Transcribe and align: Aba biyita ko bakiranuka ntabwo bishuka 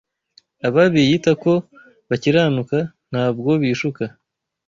Aba 0.67 0.81
biyita 0.93 1.31
ko 1.43 1.53
bakiranuka 2.09 2.77
ntabwo 3.11 3.49
bishuka 3.61 4.03